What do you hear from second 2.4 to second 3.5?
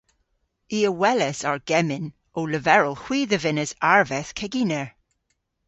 leverel hwi dhe